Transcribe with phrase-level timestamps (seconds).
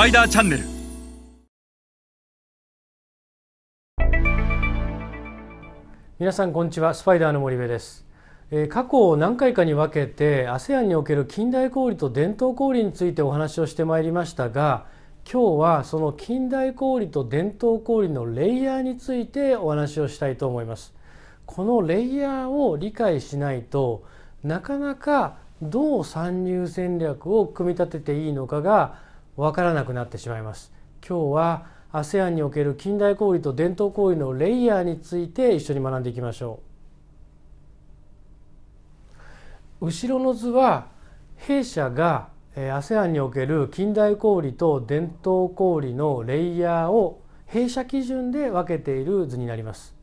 [0.00, 0.64] パイダーチャンネル。
[6.18, 6.94] 皆さんこんにちは。
[6.94, 8.06] スパイダーの森部です、
[8.50, 14.86] え過去を何回かに分けて ASEAN における近代小売と伝統小売についてお話をしてまいりましたが
[15.30, 20.94] 今日はその近代小売と伝統小売のレイヤーについてお話をしたいと思います。
[21.44, 24.06] このレイヤーを理解しないと
[24.44, 29.09] なかなかどう参入戦略を組み立てていいのかが
[29.40, 30.70] わからなくなってしまいます。
[31.06, 36.60] 今日は ASEAN における近代小売と伝統小売のレイヤーについて一緒に学んでいきましょ
[39.80, 39.86] う。
[39.86, 40.88] 後ろの図は
[41.36, 49.96] 弊社が ASEAN における近代小売と伝統小売のレイヤーを弊社基準で分けている図になります。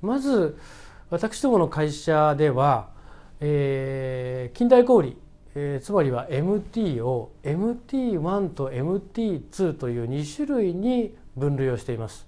[0.00, 0.56] まず
[1.10, 2.90] 私どもの会社では、
[3.40, 5.16] えー近代小売、
[5.54, 12.26] えーつまりは MT を MT1 と MT2 という2種類に分類をしています。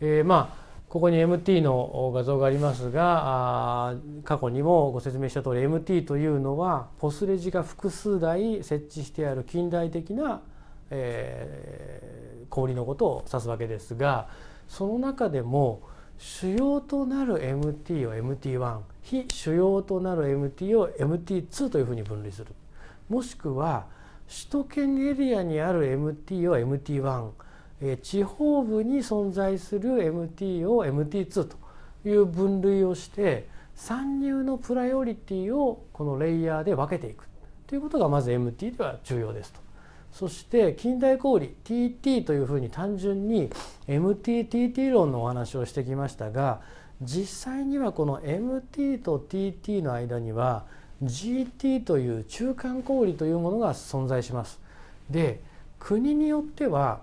[0.00, 10.42] えーまあここに MT の画像がありますがあー過去にもご説明した通り MT というのはポスレジが複数台設置してある近代的な、
[10.90, 12.10] えー
[12.50, 14.28] 小売のことを指すわけですが
[14.66, 15.82] その中でも
[16.22, 22.48] 主要となる MT を MT1 非主要となる MT を MT2 というふうに分類する
[23.08, 23.86] もしくは
[24.28, 27.30] 首都圏エリアにある MT を MT1
[27.80, 31.56] え地方部に存在する MT を MT2 と
[32.04, 37.24] いう分類をして参入のプライオリティをこのレイヤーで分けていく
[37.66, 39.69] ということがまず MT では重要ですと。
[40.12, 43.50] そして近代小売 TT というふうに単純に
[43.88, 46.60] MTTT 論のお話をしてきましたが
[47.00, 50.66] 実際にはこの MT と TT の間には
[51.02, 54.60] GT という中間小売というものが存在します。
[55.08, 55.40] で
[55.78, 57.00] 国によっては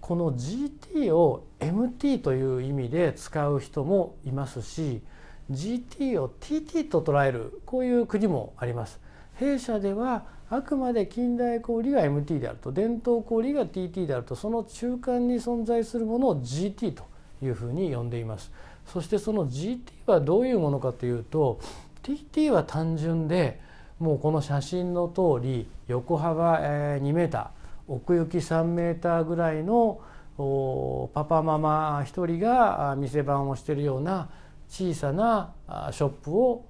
[0.00, 5.02] この GT を MT という意味で使う人もいますし
[5.50, 8.98] GT を TT と捉えるこういう国もあります。
[9.34, 17.04] 弊社ではあくまで近代小売が MT であると伝統小売が TT であるとその中間に存在するものを GT と
[17.42, 18.52] いうふうに呼んでいます。
[18.86, 21.58] そしてその GT はどういうものかというと
[22.04, 23.60] TT は単純で
[23.98, 30.00] もうこの写真の通り横幅2メーター奥行き3メーターぐらいの
[31.14, 34.28] パパママ一人が店番をしているような
[34.68, 35.52] 小さな
[35.90, 36.64] ショップを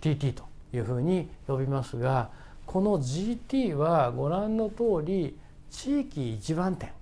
[0.00, 2.30] TT というふうに呼びますが
[2.66, 5.36] この GT はご覧の通り
[5.70, 6.92] 地域一番店。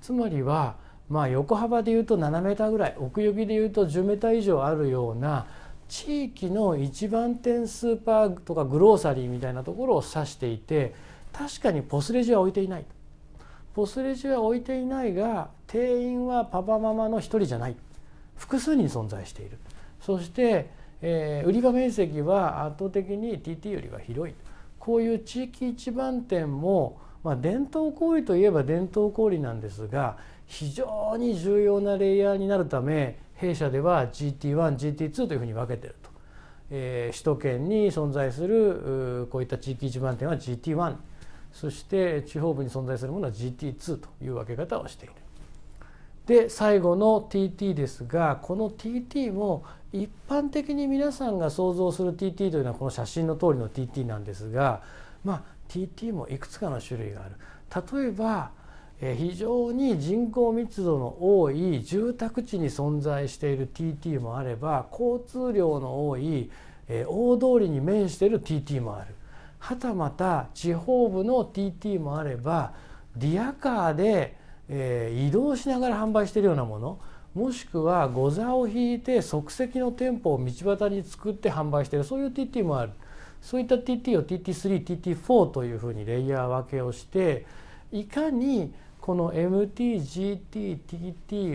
[0.00, 0.76] つまりは
[1.08, 5.46] まあ横幅でいうと7メーターぐらい奥行きでいうと10メーター以上あるような
[5.88, 10.94] 地域の一番店スーパーとかグローサリーみたいなところを指していて
[11.32, 12.84] 確かにポスレジは置いていない。
[13.74, 17.76] ポスレジは置いていないが店員はパパママの一人じゃない。
[18.36, 19.58] 複数人存在している。
[20.00, 20.70] そして、
[21.00, 24.34] えー売り場面積は圧倒的に TT よりは広い。
[24.82, 36.10] こういう地域一番店も、まあ、伝統小売といえば伝統小売なんですが非常に重要なレイヤーになるため弊社では GT1GT2 というふうに分けてると、
[36.70, 40.96] えー首都圏に存在するこういった地域一番店は GT1
[41.52, 45.14] そして地方部に存在するものは GT2 という分け方をしている。
[46.26, 54.82] で最後の TT ですがこの TT も一般的に皆さんが想像する TT というのはこの写真の通りの TT なんですが、
[55.24, 57.34] まあ、TT もいくつかの種類がある。
[58.02, 58.50] 例えば
[59.00, 66.50] 非常に人口密度の多い住宅地に存在している TT もあれば交通量の多い
[67.08, 69.14] 大通りに面している TT もある。
[69.58, 72.74] はたまた地方部の TT もあれば
[73.16, 74.36] リアカーで、
[74.68, 76.98] えー移動しながら販売しているようなもの
[77.34, 80.44] もしくはゴザを引いて即席の店舗を道
[80.76, 82.92] 端に作って販売しているそういう TT もある
[83.40, 87.46] そういった TT を TT3TT4 というふうにレイヤー分けをして
[87.90, 90.42] いかにこの MTGTTT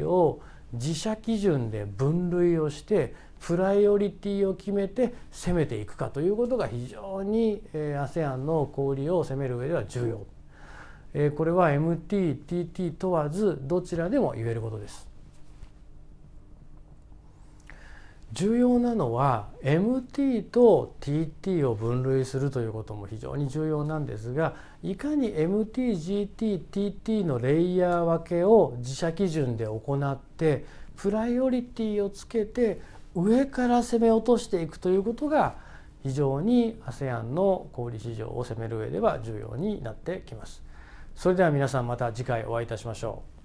[0.07, 0.41] を
[0.73, 10.36] 自社基準で分類をしてプライオリティを決めて攻めていくかということが非常に ASEAN の小売を攻める上では重要。
[11.13, 15.07] えーこれは MTTT 問わずどちらでも言えることです。
[18.33, 30.65] 重要なのは MT と TT を分類するということも非常に重要なんですがいかに MTGTTT のレイヤー分けを自社基準で行って
[30.97, 32.81] プライオリティをつけて
[33.15, 35.55] 上から攻め落としていくということが
[36.03, 40.61] 非常に ASEAN の小売市場を攻める上では重要になってきます。
[41.17, 43.36] それでは皆さんまた次回お会いいたしましょう。